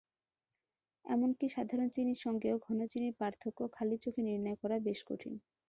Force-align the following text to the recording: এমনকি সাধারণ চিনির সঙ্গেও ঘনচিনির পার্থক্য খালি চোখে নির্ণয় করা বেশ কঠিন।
এমনকি 1.05 1.45
সাধারণ 1.49 1.87
চিনির 1.89 2.19
সঙ্গেও 2.19 2.55
ঘনচিনির 2.59 3.17
পার্থক্য 3.19 3.59
খালি 3.75 3.95
চোখে 4.03 4.21
নির্ণয় 4.27 4.57
করা 4.61 4.77
বেশ 4.87 4.99
কঠিন। 5.07 5.33